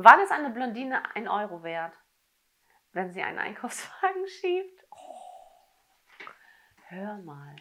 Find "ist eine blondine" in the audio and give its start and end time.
0.20-1.02